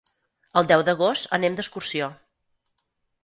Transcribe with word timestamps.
El 0.61 0.69
deu 0.71 0.83
d'agost 0.87 1.29
anem 1.37 1.59
d'excursió. 1.59 2.07